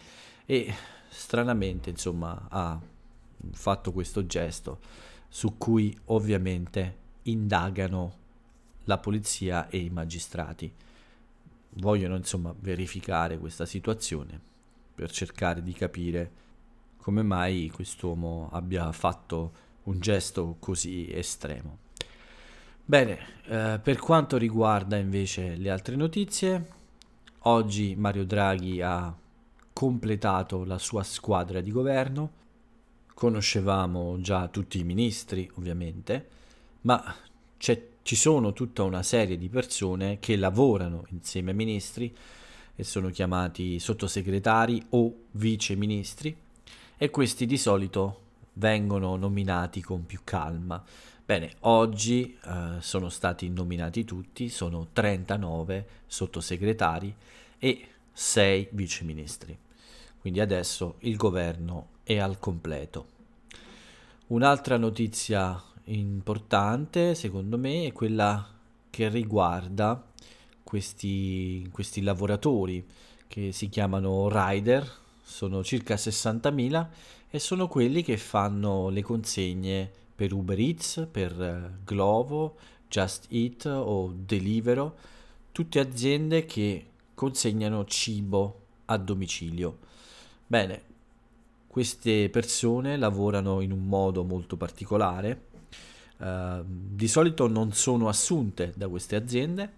e 0.46 0.74
stranamente 1.10 1.89
insomma 1.89 2.48
ha 2.50 2.80
fatto 3.51 3.92
questo 3.92 4.25
gesto 4.25 4.80
su 5.27 5.58
cui 5.58 5.98
ovviamente 6.06 7.04
indagano 7.24 8.24
la 8.86 8.98
polizia 8.98 9.68
e 9.70 9.77
i 9.77 9.89
magistrati. 9.89 10.72
Vogliono 11.75 12.15
insomma 12.15 12.53
verificare 12.58 13.38
questa 13.38 13.65
situazione 13.65 14.39
per 14.96 15.12
cercare 15.12 15.62
di 15.62 15.74
capire 15.74 16.32
come 16.98 17.22
mai 17.22 17.70
quest'uomo 17.74 18.50
abbia 18.51 18.91
fatto 18.91 19.63
un 19.84 20.00
gesto 20.00 20.55
così 20.60 21.12
estremo. 21.12 21.77
Bene, 22.84 23.20
eh, 23.46 23.79
per 23.82 23.98
quanto 23.98 24.38
riguarda 24.38 24.96
invece 24.96 25.55
le 25.55 25.70
altre 25.70 25.96
notizie, 25.96 26.70
oggi 27.39 27.96
Mario 27.96 28.25
Draghi 28.25 28.82
ha 28.82 29.15
completato 29.74 30.63
la 30.63 30.77
sua 30.77 31.03
squadra 31.03 31.62
di 31.62 31.72
governo, 31.72 32.32
conoscevamo 33.13 34.20
già 34.22 34.48
tutti 34.48 34.79
i 34.79 34.84
ministri 34.84 35.50
ovviamente, 35.55 36.29
ma 36.82 37.15
ci 38.05 38.15
sono 38.15 38.53
tutta 38.53 38.83
una 38.83 39.01
serie 39.01 39.35
di 39.35 39.50
persone 39.50 40.19
che 40.19 40.35
lavorano 40.35 41.05
insieme 41.09 41.50
ai 41.50 41.55
ministri 41.55 42.15
e 42.75 42.83
sono 42.83 43.09
chiamati 43.09 43.79
sottosegretari 43.79 44.85
o 44.89 45.12
vice 45.31 45.75
ministri 45.75 46.38
e 46.97 47.09
questi 47.09 47.47
di 47.47 47.57
solito 47.57 48.19
vengono 48.53 49.15
nominati 49.15 49.81
con 49.81 50.05
più 50.05 50.19
calma. 50.24 50.83
Bene, 51.25 51.53
oggi 51.62 52.38
eh, 52.45 52.75
sono 52.79 53.09
stati 53.09 53.50
nominati 53.50 54.03
tutti, 54.03 54.50
sono 54.50 54.89
39 54.93 55.88
sottosegretari 56.05 57.12
e 57.57 57.88
6 58.13 58.67
viceministri. 58.74 59.57
Quindi 60.19 60.41
adesso 60.41 60.97
il 61.00 61.15
governo 61.15 61.88
è 62.03 62.19
al 62.19 62.38
completo. 62.38 63.07
Un'altra 64.27 64.77
notizia 64.77 65.59
importante, 65.86 67.15
secondo 67.15 67.58
me, 67.58 67.88
è 67.88 67.92
quella 67.92 68.48
che 68.89 69.10
riguarda 69.10 70.04
questi, 70.63 71.68
questi 71.72 72.01
lavoratori 72.01 72.86
che 73.27 73.51
si 73.51 73.70
chiamano 73.70 74.30
rider, 74.30 74.89
sono 75.22 75.63
circa 75.63 75.96
60.000 75.96 76.88
e 77.30 77.39
sono 77.39 77.68
quelli 77.68 78.04
che 78.04 78.18
fanno 78.18 78.89
le 78.89 79.01
consegne 79.01 79.92
per 80.15 80.32
Uber 80.32 80.58
Eats, 80.58 81.08
per 81.12 81.42
eh, 81.42 81.72
Glovo, 81.84 82.56
Just 82.88 83.27
Eat 83.30 83.65
o 83.65 84.13
Delivero, 84.15 84.96
tutte 85.51 85.80
aziende 85.80 86.46
che 86.46 86.86
consegnano 87.13 87.86
cibo 87.86 88.62
a 88.86 88.98
domicilio. 88.98 89.80
Bene, 90.48 90.82
queste 91.68 92.30
persone 92.30 92.96
lavorano 92.96 93.60
in 93.62 93.72
un 93.72 93.86
modo 93.86 94.24
molto 94.24 94.56
particolare, 94.56 95.54
uh, 96.17 96.63
di 96.65 97.07
solito 97.07 97.48
non 97.48 97.72
sono 97.74 98.07
assunte 98.07 98.74
da 98.75 98.88
queste 98.88 99.15
aziende, 99.15 99.72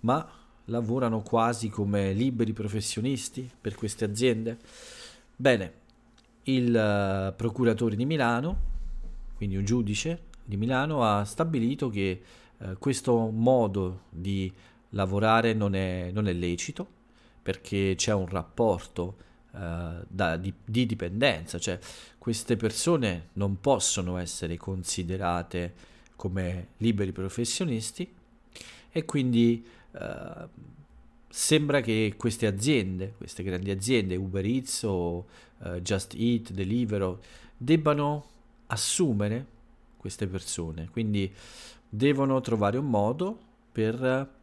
ma 0.00 0.28
lavorano 0.66 1.22
quasi 1.22 1.68
come 1.68 2.12
liberi 2.12 2.52
professionisti 2.52 3.48
per 3.60 3.74
queste 3.74 4.04
aziende. 4.04 4.58
Bene, 5.36 5.72
il 6.44 6.68
uh, 6.68 7.34
procuratore 7.36 7.96
di 7.96 8.04
Milano, 8.04 8.68
quindi 9.36 9.56
un 9.56 9.64
giudice 9.64 10.22
di 10.44 10.56
Milano, 10.56 11.02
ha 11.02 11.24
stabilito 11.24 11.88
che 11.88 12.22
uh, 12.58 12.78
questo 12.78 13.30
modo 13.30 14.02
di 14.10 14.52
lavorare 14.90 15.54
non 15.54 15.74
è, 15.74 16.10
non 16.12 16.28
è 16.28 16.32
lecito 16.32 16.98
perché 17.42 17.94
c'è 17.96 18.12
un 18.12 18.26
rapporto 18.28 19.28
Uh, 19.52 20.04
da, 20.06 20.36
di, 20.36 20.54
di, 20.64 20.86
dipendenza, 20.86 21.58
cioè 21.58 21.76
queste 22.18 22.54
persone 22.54 23.30
non 23.32 23.60
possono 23.60 24.16
essere 24.16 24.56
considerate 24.56 25.74
come 26.14 26.68
liberi 26.76 27.10
professionisti 27.10 28.08
e 28.90 29.04
quindi 29.04 29.66
uh, 29.90 30.48
sembra 31.28 31.80
che 31.80 32.14
queste 32.16 32.46
aziende, 32.46 33.14
queste 33.16 33.42
grandi 33.42 33.72
aziende, 33.72 34.14
Uber 34.14 34.44
Eats 34.44 34.84
o 34.84 35.26
uh, 35.58 35.80
Just 35.80 36.14
Eat, 36.16 36.52
Deliveroo, 36.52 37.18
debbano 37.56 38.28
assumere 38.66 39.46
queste 39.96 40.28
persone, 40.28 40.88
quindi 40.90 41.28
devono 41.88 42.40
trovare 42.40 42.78
un 42.78 42.88
modo 42.88 43.38
per 43.72 44.38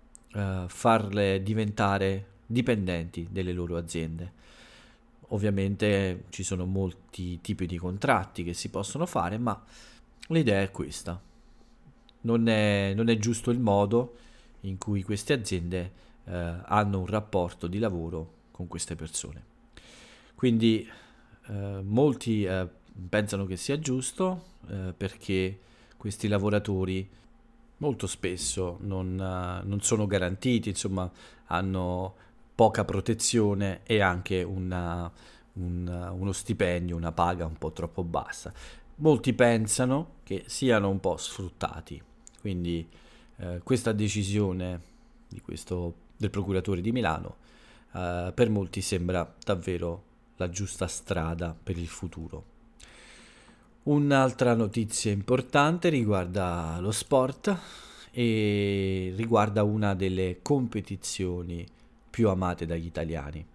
farle 0.67 1.41
diventare 1.41 2.25
dipendenti 2.45 3.27
delle 3.29 3.53
loro 3.53 3.77
aziende. 3.77 4.33
Ovviamente 5.29 6.25
ci 6.29 6.43
sono 6.43 6.65
molti 6.65 7.41
tipi 7.41 7.65
di 7.65 7.77
contratti 7.77 8.43
che 8.43 8.53
si 8.53 8.69
possono 8.69 9.05
fare, 9.05 9.37
ma 9.37 9.61
l'idea 10.27 10.61
è 10.61 10.71
questa. 10.71 11.21
Non 12.21 12.47
è, 12.47 12.93
non 12.95 13.09
è 13.09 13.17
giusto 13.17 13.51
il 13.51 13.59
modo 13.59 14.15
in 14.61 14.77
cui 14.77 15.03
queste 15.03 15.33
aziende 15.33 15.91
eh, 16.25 16.55
hanno 16.65 16.99
un 16.99 17.05
rapporto 17.05 17.67
di 17.67 17.79
lavoro 17.79 18.33
con 18.51 18.67
queste 18.67 18.95
persone. 18.95 19.43
Quindi 20.35 20.87
eh, 21.47 21.81
molti 21.83 22.43
eh, 22.43 22.67
pensano 23.09 23.45
che 23.45 23.57
sia 23.57 23.79
giusto 23.79 24.55
eh, 24.69 24.93
perché 24.95 25.59
questi 25.97 26.27
lavoratori 26.27 27.09
molto 27.77 28.07
spesso 28.07 28.77
non, 28.81 29.13
uh, 29.13 29.67
non, 29.67 29.81
sono 29.81 30.07
garantiti, 30.07 30.69
insomma 30.69 31.09
hanno 31.47 32.15
poca 32.57 32.83
protezione 32.83 33.81
e 33.83 34.01
anche 34.01 34.41
una, 34.41 35.11
un, 35.53 36.15
uno 36.17 36.31
stipendio, 36.31 36.95
una 36.95 37.11
paga 37.11 37.45
un 37.45 37.55
po' 37.55 37.71
troppo 37.71 38.03
bassa. 38.03 38.51
Molti 38.95 39.33
pensano 39.33 40.15
che 40.23 40.43
siano 40.47 40.89
un 40.89 40.99
po' 40.99 41.17
sfruttati, 41.17 42.01
quindi 42.41 42.89
eh, 43.35 43.61
questa 43.63 43.91
decisione 43.91 44.81
questo, 45.43 45.93
del 46.17 46.31
procuratore 46.31 46.81
di 46.81 46.91
Milano 46.91 47.35
eh, 47.93 48.31
per 48.33 48.49
molti 48.49 48.81
sembra 48.81 49.31
davvero 49.45 50.03
la 50.37 50.49
giusta 50.49 50.87
strada 50.87 51.55
per 51.61 51.77
il 51.77 51.87
futuro. 51.87 52.43
Un'altra 53.83 54.55
notizia 54.55 55.11
importante 55.11 55.89
riguarda 55.89 56.79
lo 56.79 56.91
sport 56.91 57.55
e 58.09 59.13
riguarda 59.15 59.61
una 59.61 59.93
delle 59.93 60.39
competizioni 60.41 61.63
più 62.09 62.29
amate 62.29 62.65
dagli 62.65 62.85
italiani. 62.85 63.45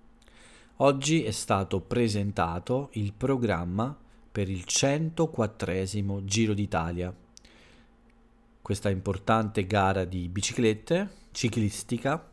Oggi 0.77 1.23
è 1.23 1.31
stato 1.31 1.81
presentato 1.81 2.91
il 2.93 3.13
programma 3.13 3.97
per 4.33 4.49
il 4.49 4.65
104 4.65 6.25
Giro 6.25 6.55
d'Italia. 6.55 7.15
Questa 8.61 8.89
importante 8.89 9.67
gara 9.67 10.05
di 10.05 10.29
biciclette 10.29 11.11
ciclistica 11.33 12.29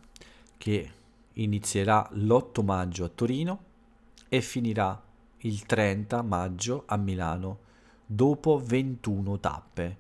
che 0.58 0.92
inizierà 1.34 2.08
l'8 2.14 2.64
maggio 2.64 3.06
a 3.06 3.10
Torino 3.10 3.64
e 4.30 4.42
finirà 4.42 5.02
il 5.40 5.66
30 5.66 6.22
maggio 6.22 6.84
a 6.86 6.98
Milano 6.98 7.60
dopo 8.06 8.62
21 8.64 9.40
tappe. 9.40 9.98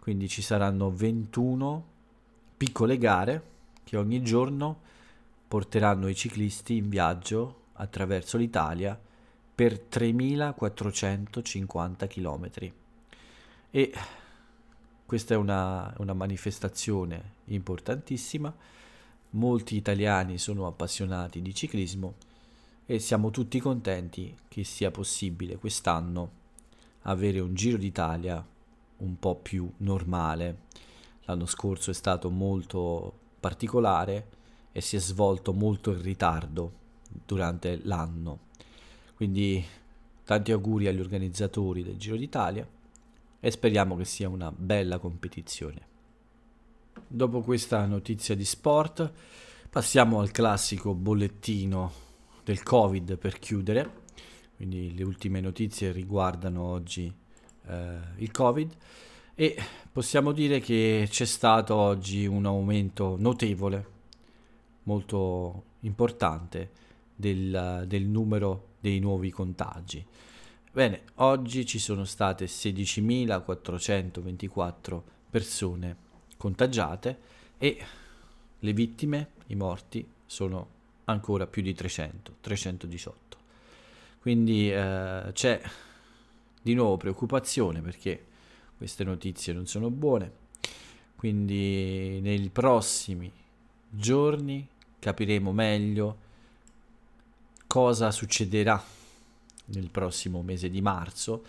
Quindi 0.00 0.28
ci 0.28 0.42
saranno 0.42 0.90
21 0.90 1.86
piccole 2.56 2.98
gare 2.98 3.42
che 3.84 3.96
ogni 3.96 4.22
giorno 4.22 4.80
porteranno 5.48 6.08
i 6.08 6.14
ciclisti 6.14 6.76
in 6.76 6.90
viaggio 6.90 7.62
attraverso 7.72 8.36
l'Italia 8.36 9.00
per 9.54 9.80
3450 9.80 12.06
km. 12.06 12.50
E 13.70 13.92
questa 15.04 15.34
è 15.34 15.36
una, 15.36 15.92
una 15.98 16.12
manifestazione 16.12 17.32
importantissima. 17.46 18.54
Molti 19.30 19.74
italiani 19.74 20.38
sono 20.38 20.66
appassionati 20.66 21.42
di 21.42 21.54
ciclismo 21.54 22.14
e 22.84 22.98
siamo 22.98 23.30
tutti 23.30 23.58
contenti 23.58 24.36
che 24.48 24.64
sia 24.64 24.90
possibile 24.90 25.56
quest'anno 25.56 26.36
avere 27.02 27.40
un 27.40 27.54
Giro 27.54 27.78
d'Italia 27.78 28.44
un 28.98 29.18
po' 29.18 29.36
più 29.36 29.70
normale. 29.78 30.66
L'anno 31.24 31.46
scorso 31.46 31.90
è 31.90 31.94
stato 31.94 32.30
molto 32.30 33.12
particolare 33.40 34.36
e 34.72 34.80
si 34.80 34.96
è 34.96 35.00
svolto 35.00 35.52
molto 35.52 35.90
in 35.92 36.02
ritardo 36.02 36.72
durante 37.24 37.80
l'anno. 37.82 38.46
Quindi 39.14 39.64
tanti 40.24 40.52
auguri 40.52 40.86
agli 40.86 41.00
organizzatori 41.00 41.82
del 41.82 41.96
Giro 41.96 42.16
d'Italia 42.16 42.66
e 43.40 43.50
speriamo 43.50 43.96
che 43.96 44.04
sia 44.04 44.28
una 44.28 44.52
bella 44.52 44.98
competizione. 44.98 45.86
Dopo 47.06 47.40
questa 47.40 47.84
notizia 47.86 48.34
di 48.34 48.44
sport 48.44 49.10
passiamo 49.70 50.20
al 50.20 50.30
classico 50.30 50.94
bollettino 50.94 51.92
del 52.44 52.62
Covid 52.62 53.16
per 53.16 53.38
chiudere. 53.38 54.06
Quindi 54.56 54.94
le 54.94 55.04
ultime 55.04 55.40
notizie 55.40 55.92
riguardano 55.92 56.62
oggi 56.62 57.12
eh, 57.66 57.96
il 58.16 58.30
Covid 58.30 58.76
e 59.34 59.56
possiamo 59.92 60.32
dire 60.32 60.58
che 60.58 61.06
c'è 61.08 61.24
stato 61.24 61.74
oggi 61.74 62.26
un 62.26 62.44
aumento 62.44 63.16
notevole 63.18 63.96
molto 64.88 65.64
importante 65.80 66.70
del, 67.14 67.84
del 67.86 68.06
numero 68.06 68.68
dei 68.80 69.00
nuovi 69.00 69.30
contagi. 69.30 70.02
Bene, 70.72 71.02
oggi 71.16 71.66
ci 71.66 71.78
sono 71.78 72.04
state 72.04 72.46
16.424 72.46 75.02
persone 75.28 75.96
contagiate 76.38 77.18
e 77.58 77.84
le 78.58 78.72
vittime, 78.72 79.32
i 79.48 79.56
morti, 79.56 80.08
sono 80.24 80.76
ancora 81.04 81.46
più 81.46 81.60
di 81.60 81.74
300, 81.74 82.36
318. 82.40 83.36
Quindi 84.20 84.72
eh, 84.72 85.24
c'è 85.32 85.60
di 86.62 86.72
nuovo 86.74 86.96
preoccupazione 86.96 87.82
perché 87.82 88.24
queste 88.78 89.04
notizie 89.04 89.52
non 89.52 89.66
sono 89.66 89.90
buone. 89.90 90.46
Quindi 91.16 92.20
nei 92.22 92.48
prossimi 92.48 93.30
giorni 93.90 94.66
capiremo 94.98 95.52
meglio 95.52 96.16
cosa 97.66 98.10
succederà 98.10 98.82
nel 99.66 99.90
prossimo 99.90 100.42
mese 100.42 100.70
di 100.70 100.80
marzo. 100.80 101.44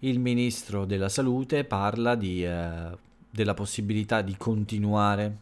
Il 0.00 0.18
ministro 0.18 0.84
della 0.84 1.08
salute 1.08 1.64
parla 1.64 2.14
di, 2.14 2.44
eh, 2.44 2.96
della 3.30 3.54
possibilità 3.54 4.22
di 4.22 4.36
continuare 4.36 5.38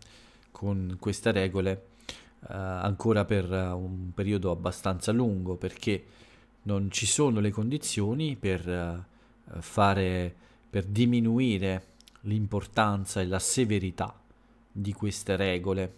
con 0.51 0.97
queste 1.01 1.33
regole 1.33 1.87
eh, 2.49 2.55
ancora 2.55 3.25
per 3.25 3.51
un 3.51 4.13
periodo 4.15 4.51
abbastanza 4.51 5.13
lungo 5.13 5.57
perché 5.57 6.05
non 6.63 6.91
ci 6.91 7.07
sono 7.07 7.41
le 7.41 7.51
condizioni 7.51 8.37
per 8.37 8.69
eh, 8.69 9.05
fare 9.61 10.35
per 10.75 10.87
diminuire 10.87 11.93
l'importanza 12.23 13.21
e 13.21 13.27
la 13.27 13.39
severità 13.39 14.13
di 14.73 14.93
queste 14.93 15.37
regole 15.37 15.93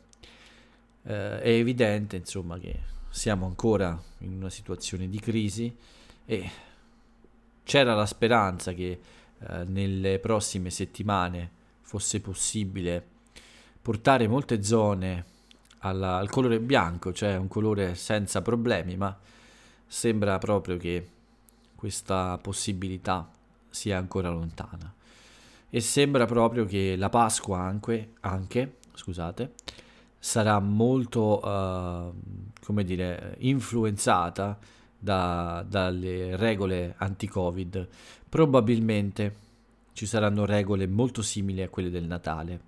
eh, 1.06 1.40
è 1.40 1.48
evidente 1.48 2.16
insomma 2.16 2.58
che 2.58 2.80
siamo 3.08 3.46
ancora 3.46 3.98
in 4.18 4.34
una 4.34 4.50
situazione 4.50 5.08
di 5.08 5.18
crisi 5.18 5.74
e 6.26 6.50
c'era 7.62 7.94
la 7.94 8.06
speranza 8.06 8.72
che 8.72 9.00
eh, 9.38 9.64
nelle 9.64 10.18
prossime 10.18 10.70
settimane 10.70 11.50
fosse 11.80 12.20
possibile 12.20 13.04
portare 13.80 14.26
molte 14.26 14.62
zone 14.62 15.24
alla, 15.78 16.16
al 16.16 16.28
colore 16.28 16.58
bianco, 16.58 17.12
cioè 17.12 17.36
un 17.36 17.48
colore 17.48 17.94
senza 17.94 18.42
problemi, 18.42 18.96
ma 18.96 19.16
sembra 19.86 20.38
proprio 20.38 20.76
che 20.76 21.08
questa 21.76 22.38
possibilità 22.42 23.30
sia 23.70 23.96
ancora 23.96 24.28
lontana. 24.30 24.92
E 25.70 25.80
sembra 25.80 26.26
proprio 26.26 26.64
che 26.64 26.96
la 26.96 27.08
Pasqua 27.08 27.60
anche, 27.60 28.14
anche 28.20 28.78
scusate, 28.94 29.52
sarà 30.26 30.58
molto, 30.58 31.40
uh, 31.40 32.12
come 32.60 32.82
dire, 32.82 33.36
influenzata 33.38 34.58
da, 34.98 35.64
dalle 35.66 36.34
regole 36.34 36.96
anti-Covid. 36.98 37.88
Probabilmente 38.28 39.36
ci 39.92 40.04
saranno 40.04 40.44
regole 40.44 40.88
molto 40.88 41.22
simili 41.22 41.62
a 41.62 41.68
quelle 41.68 41.90
del 41.90 42.06
Natale. 42.06 42.60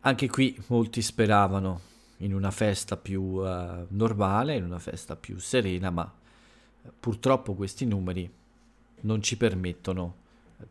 Anche 0.00 0.28
qui 0.28 0.54
molti 0.66 1.00
speravano 1.00 1.80
in 2.18 2.34
una 2.34 2.50
festa 2.50 2.98
più 2.98 3.22
uh, 3.22 3.86
normale, 3.88 4.54
in 4.54 4.64
una 4.64 4.78
festa 4.78 5.16
più 5.16 5.38
serena, 5.38 5.88
ma 5.88 6.12
purtroppo 7.00 7.54
questi 7.54 7.86
numeri 7.86 8.30
non 9.00 9.22
ci 9.22 9.38
permettono 9.38 10.16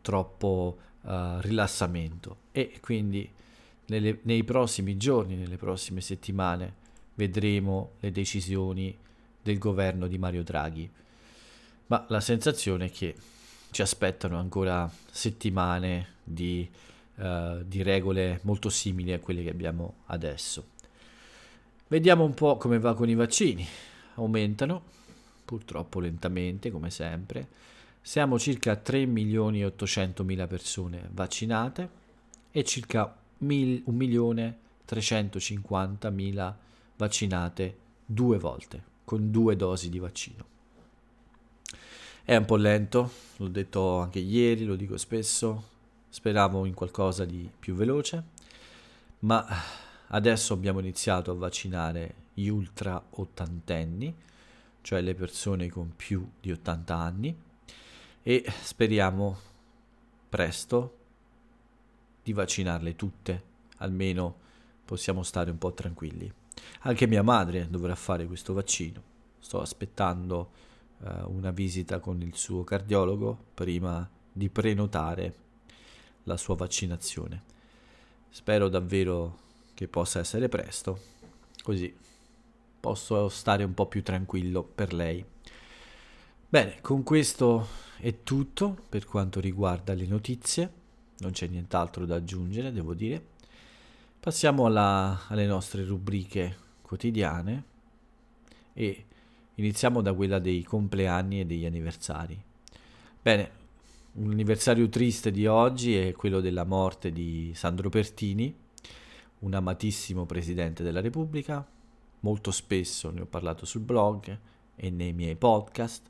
troppo 0.02 0.78
uh, 1.00 1.10
rilassamento 1.40 2.36
e 2.52 2.78
quindi 2.80 3.28
nelle, 3.86 4.18
nei 4.22 4.44
prossimi 4.44 4.96
giorni, 4.96 5.36
nelle 5.36 5.56
prossime 5.56 6.00
settimane, 6.00 6.82
vedremo 7.14 7.92
le 8.00 8.10
decisioni 8.10 8.96
del 9.42 9.58
governo 9.58 10.06
di 10.06 10.18
Mario 10.18 10.42
Draghi. 10.42 10.90
Ma 11.86 12.04
la 12.08 12.20
sensazione 12.20 12.86
è 12.86 12.90
che 12.90 13.14
ci 13.70 13.82
aspettano 13.82 14.38
ancora 14.38 14.90
settimane 15.10 16.14
di, 16.24 16.68
uh, 17.16 17.62
di 17.64 17.82
regole 17.82 18.40
molto 18.42 18.68
simili 18.68 19.12
a 19.12 19.18
quelle 19.18 19.42
che 19.42 19.50
abbiamo 19.50 19.96
adesso. 20.06 20.72
Vediamo 21.88 22.24
un 22.24 22.34
po' 22.34 22.56
come 22.56 22.78
va 22.78 22.94
con 22.94 23.08
i 23.08 23.14
vaccini. 23.14 23.66
Aumentano, 24.14 24.82
purtroppo 25.44 26.00
lentamente, 26.00 26.70
come 26.70 26.90
sempre. 26.90 27.46
Siamo 28.00 28.38
circa 28.38 28.72
a 28.72 28.76
3 28.76 29.06
milioni 29.06 29.60
e 29.60 29.66
800 29.66 30.24
mila 30.24 30.46
persone 30.46 31.08
vaccinate 31.12 32.02
e 32.50 32.64
circa 32.64 33.14
mil, 33.44 33.82
1 33.84 33.96
milione 33.96 34.58
350 34.84 36.10
mila 36.10 36.56
vaccinate 36.96 37.78
due 38.04 38.38
volte, 38.38 38.82
con 39.04 39.30
due 39.30 39.56
dosi 39.56 39.88
di 39.88 39.98
vaccino. 39.98 40.52
È 42.22 42.34
un 42.34 42.44
po' 42.44 42.56
lento, 42.56 43.10
l'ho 43.36 43.48
detto 43.48 43.98
anche 43.98 44.18
ieri, 44.18 44.64
lo 44.64 44.76
dico 44.76 44.96
spesso, 44.96 45.72
speravo 46.08 46.64
in 46.64 46.74
qualcosa 46.74 47.24
di 47.24 47.50
più 47.58 47.74
veloce, 47.74 48.24
ma 49.20 49.46
adesso 50.08 50.54
abbiamo 50.54 50.80
iniziato 50.80 51.30
a 51.30 51.34
vaccinare 51.34 52.14
gli 52.32 52.48
ultra 52.48 53.02
ottantenni, 53.10 54.14
cioè 54.80 55.00
le 55.00 55.14
persone 55.14 55.68
con 55.68 55.92
più 55.94 56.26
di 56.40 56.50
80 56.50 56.94
anni, 56.94 57.36
e 58.22 58.44
speriamo 58.62 59.38
presto 60.28 60.98
di 62.24 62.32
vaccinarle 62.32 62.96
tutte, 62.96 63.42
almeno 63.76 64.36
possiamo 64.84 65.22
stare 65.22 65.50
un 65.50 65.58
po' 65.58 65.74
tranquilli. 65.74 66.32
Anche 66.80 67.06
mia 67.06 67.22
madre 67.22 67.68
dovrà 67.68 67.94
fare 67.94 68.26
questo 68.26 68.54
vaccino. 68.54 69.12
Sto 69.38 69.60
aspettando 69.60 70.50
uh, 70.98 71.30
una 71.30 71.50
visita 71.50 72.00
con 72.00 72.20
il 72.22 72.34
suo 72.34 72.64
cardiologo 72.64 73.38
prima 73.54 74.08
di 74.32 74.48
prenotare 74.48 75.34
la 76.24 76.36
sua 76.36 76.56
vaccinazione. 76.56 77.42
Spero 78.30 78.68
davvero 78.68 79.38
che 79.74 79.86
possa 79.86 80.20
essere 80.20 80.48
presto, 80.48 80.98
così 81.62 81.94
posso 82.80 83.28
stare 83.28 83.64
un 83.64 83.74
po' 83.74 83.86
più 83.86 84.02
tranquillo 84.02 84.62
per 84.62 84.92
lei. 84.92 85.24
Bene, 86.48 86.80
con 86.80 87.02
questo 87.02 87.66
è 87.98 88.22
tutto 88.22 88.76
per 88.88 89.04
quanto 89.04 89.40
riguarda 89.40 89.94
le 89.94 90.06
notizie, 90.06 90.72
non 91.24 91.32
c'è 91.32 91.46
nient'altro 91.46 92.06
da 92.06 92.16
aggiungere, 92.16 92.70
devo 92.70 92.94
dire. 92.94 93.32
Passiamo 94.20 94.66
alla, 94.66 95.22
alle 95.28 95.46
nostre 95.46 95.84
rubriche 95.84 96.56
quotidiane 96.82 97.64
e 98.72 99.04
iniziamo 99.54 100.00
da 100.00 100.12
quella 100.12 100.38
dei 100.38 100.62
compleanni 100.62 101.40
e 101.40 101.46
degli 101.46 101.66
anniversari. 101.66 102.40
Bene, 103.20 103.62
un 104.12 104.30
anniversario 104.30 104.88
triste 104.88 105.30
di 105.30 105.46
oggi 105.46 105.96
è 105.96 106.12
quello 106.12 106.40
della 106.40 106.64
morte 106.64 107.10
di 107.10 107.52
Sandro 107.54 107.88
Pertini, 107.88 108.54
un 109.40 109.54
amatissimo 109.54 110.24
presidente 110.26 110.82
della 110.82 111.00
Repubblica. 111.00 111.66
Molto 112.20 112.50
spesso 112.50 113.10
ne 113.10 113.22
ho 113.22 113.26
parlato 113.26 113.66
sul 113.66 113.82
blog 113.82 114.38
e 114.76 114.90
nei 114.90 115.12
miei 115.12 115.36
podcast, 115.36 116.02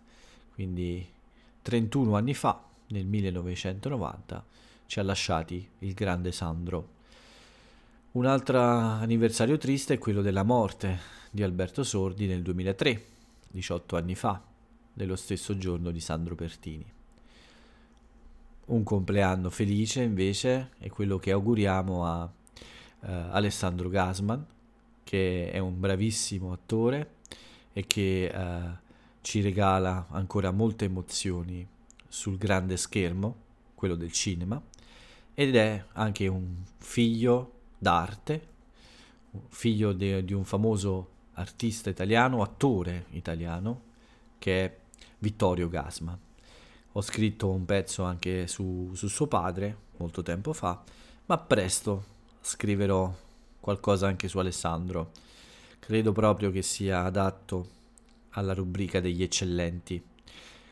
quindi 0.52 1.06
31 1.62 2.14
anni 2.14 2.34
fa, 2.34 2.62
nel 2.88 3.06
1990, 3.06 4.44
ci 4.86 4.98
ha 4.98 5.02
lasciati 5.02 5.68
il 5.80 5.94
grande 5.94 6.32
Sandro. 6.32 6.92
Un 8.12 8.26
altro 8.26 8.60
anniversario 8.60 9.58
triste 9.58 9.94
è 9.94 9.98
quello 9.98 10.22
della 10.22 10.44
morte 10.44 10.98
di 11.30 11.42
Alberto 11.42 11.82
Sordi 11.82 12.26
nel 12.26 12.42
2003, 12.42 13.04
18 13.50 13.96
anni 13.96 14.14
fa, 14.14 14.40
nello 14.94 15.16
stesso 15.16 15.56
giorno 15.58 15.90
di 15.90 16.00
Sandro 16.00 16.34
Pertini. 16.34 16.84
Un 18.66 18.82
compleanno 18.82 19.50
felice 19.50 20.02
invece 20.02 20.70
è 20.78 20.88
quello 20.88 21.18
che 21.18 21.32
auguriamo 21.32 22.06
a 22.06 22.24
uh, 22.24 22.30
Alessandro 23.00 23.88
Gasman, 23.88 24.46
che 25.02 25.50
è 25.50 25.58
un 25.58 25.78
bravissimo 25.78 26.52
attore 26.52 27.16
e 27.72 27.84
che 27.86 28.32
uh, 28.32 28.76
ci 29.20 29.40
regala 29.40 30.06
ancora 30.10 30.50
molte 30.50 30.84
emozioni 30.84 31.66
sul 32.08 32.38
grande 32.38 32.76
schermo, 32.76 33.36
quello 33.74 33.96
del 33.96 34.12
cinema, 34.12 34.62
ed 35.34 35.56
è 35.56 35.84
anche 35.92 36.26
un 36.28 36.62
figlio 36.78 37.52
d'arte, 37.78 38.48
figlio 39.48 39.92
de, 39.92 40.24
di 40.24 40.32
un 40.32 40.44
famoso 40.44 41.10
artista 41.34 41.90
italiano, 41.90 42.42
attore 42.42 43.06
italiano, 43.10 43.82
che 44.38 44.64
è 44.64 44.78
Vittorio 45.18 45.68
Gasman. 45.68 46.18
Ho 46.92 47.00
scritto 47.00 47.50
un 47.50 47.64
pezzo 47.64 48.04
anche 48.04 48.46
su, 48.46 48.90
su 48.94 49.08
suo 49.08 49.26
padre 49.26 49.76
molto 49.96 50.22
tempo 50.22 50.52
fa, 50.52 50.82
ma 51.26 51.38
presto 51.38 52.12
scriverò 52.40 53.12
qualcosa 53.58 54.06
anche 54.06 54.28
su 54.28 54.38
Alessandro. 54.38 55.10
Credo 55.80 56.12
proprio 56.12 56.50
che 56.50 56.62
sia 56.62 57.02
adatto 57.02 57.68
alla 58.30 58.54
rubrica 58.54 59.00
degli 59.00 59.22
eccellenti. 59.22 60.02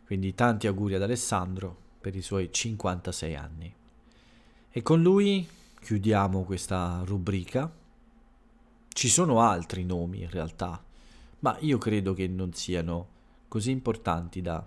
Quindi 0.05 0.35
tanti 0.35 0.67
auguri 0.67 0.95
ad 0.95 1.03
Alessandro 1.03 1.77
per 2.01 2.15
i 2.15 2.23
suoi 2.23 2.53
56 2.53 3.35
anni. 3.35 3.75
E 4.75 4.81
con 4.81 5.03
lui 5.03 5.47
chiudiamo 5.83 6.45
questa 6.45 7.03
rubrica. 7.05 7.71
Ci 8.89 9.09
sono 9.11 9.41
altri 9.41 9.85
nomi 9.85 10.23
in 10.23 10.31
realtà, 10.31 10.83
ma 11.41 11.59
io 11.61 11.77
credo 11.77 12.15
che 12.15 12.27
non 12.27 12.55
siano 12.55 13.09
così 13.49 13.71
importanti 13.71 14.41
da 14.41 14.67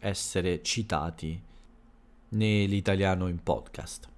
essere 0.00 0.64
citati 0.64 1.40
nell'italiano 2.30 3.28
in 3.28 3.40
podcast. 3.40 4.08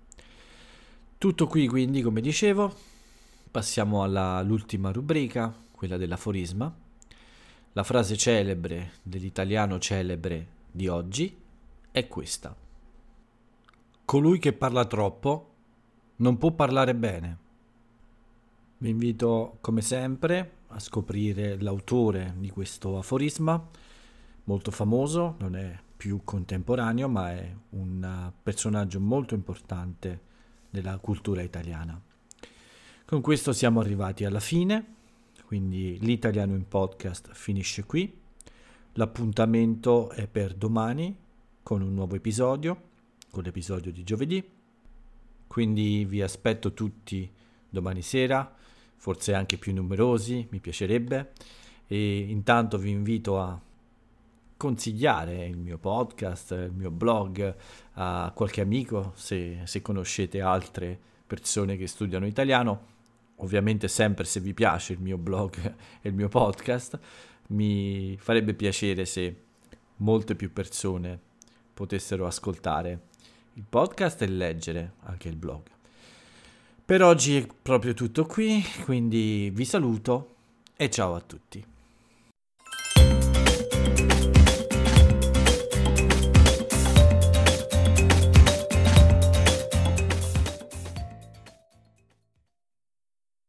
Tutto 1.18 1.46
qui 1.46 1.68
quindi, 1.68 2.00
come 2.00 2.22
dicevo, 2.22 2.74
passiamo 3.50 4.02
all'ultima 4.02 4.92
rubrica, 4.92 5.54
quella 5.70 5.98
dell'aforisma. 5.98 6.74
La 7.74 7.82
frase 7.82 8.16
celebre 8.16 8.92
dell'italiano 9.02 9.78
celebre 9.78 10.46
di 10.70 10.88
oggi 10.88 11.36
è 11.90 12.08
questa. 12.08 12.56
Colui 14.08 14.38
che 14.38 14.54
parla 14.54 14.86
troppo 14.86 15.50
non 16.16 16.38
può 16.38 16.52
parlare 16.52 16.94
bene. 16.94 17.38
Vi 18.78 18.88
invito 18.88 19.58
come 19.60 19.82
sempre 19.82 20.52
a 20.68 20.78
scoprire 20.78 21.60
l'autore 21.60 22.32
di 22.38 22.48
questo 22.48 22.96
aforisma, 22.96 23.62
molto 24.44 24.70
famoso, 24.70 25.34
non 25.40 25.56
è 25.56 25.78
più 25.94 26.22
contemporaneo, 26.24 27.06
ma 27.06 27.32
è 27.32 27.54
un 27.72 28.32
personaggio 28.42 28.98
molto 28.98 29.34
importante 29.34 30.20
della 30.70 30.96
cultura 30.96 31.42
italiana. 31.42 32.00
Con 33.04 33.20
questo 33.20 33.52
siamo 33.52 33.80
arrivati 33.80 34.24
alla 34.24 34.40
fine 34.40 34.94
quindi 35.44 35.98
l'italiano 36.00 36.54
in 36.54 36.66
podcast 36.66 37.28
finisce 37.34 37.84
qui. 37.84 38.10
L'appuntamento 38.92 40.08
è 40.08 40.26
per 40.26 40.54
domani 40.54 41.14
con 41.62 41.82
un 41.82 41.92
nuovo 41.92 42.14
episodio, 42.14 42.87
con 43.30 43.42
l'episodio 43.42 43.92
di 43.92 44.02
giovedì. 44.04 44.42
Quindi 45.46 46.04
vi 46.04 46.22
aspetto 46.22 46.74
tutti 46.74 47.30
domani 47.68 48.02
sera, 48.02 48.54
forse 48.96 49.34
anche 49.34 49.56
più 49.56 49.72
numerosi, 49.72 50.46
mi 50.50 50.60
piacerebbe. 50.60 51.32
E 51.86 52.18
intanto 52.18 52.78
vi 52.78 52.90
invito 52.90 53.40
a 53.40 53.60
consigliare 54.56 55.46
il 55.46 55.56
mio 55.56 55.78
podcast, 55.78 56.50
il 56.50 56.72
mio 56.72 56.90
blog 56.90 57.54
a 57.94 58.32
qualche 58.34 58.60
amico 58.60 59.12
se, 59.14 59.60
se 59.64 59.80
conoscete 59.80 60.40
altre 60.40 60.98
persone 61.26 61.76
che 61.76 61.86
studiano 61.86 62.26
italiano 62.26 62.96
ovviamente 63.38 63.88
sempre 63.88 64.24
se 64.24 64.40
vi 64.40 64.54
piace 64.54 64.94
il 64.94 65.00
mio 65.00 65.18
blog 65.18 65.56
e 66.00 66.08
il 66.08 66.14
mio 66.14 66.28
podcast, 66.28 66.98
mi 67.48 68.16
farebbe 68.18 68.54
piacere 68.54 69.04
se 69.04 69.42
molte 69.96 70.34
più 70.34 70.52
persone 70.52 71.18
potessero 71.74 72.26
ascoltare 72.26 73.06
il 73.58 73.64
podcast 73.68 74.22
e 74.22 74.28
leggere 74.28 74.92
anche 75.02 75.28
il 75.28 75.34
blog. 75.34 75.62
Per 76.84 77.02
oggi 77.02 77.36
è 77.36 77.46
proprio 77.60 77.92
tutto 77.92 78.24
qui, 78.24 78.64
quindi 78.84 79.50
vi 79.52 79.64
saluto 79.64 80.36
e 80.76 80.88
ciao 80.88 81.16
a 81.16 81.20
tutti. 81.20 81.64